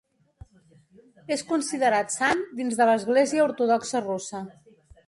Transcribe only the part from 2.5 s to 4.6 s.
dins de l'Església Ortodoxa Russa.